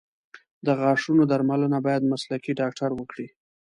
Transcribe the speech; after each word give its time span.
د 0.65 0.67
غاښونو 0.79 1.23
درملنه 1.31 1.77
باید 1.85 2.09
مسلکي 2.13 2.51
ډاکټر 2.61 2.89
وکړي. 2.95 3.27